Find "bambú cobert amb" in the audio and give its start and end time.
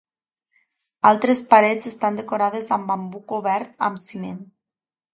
2.95-4.07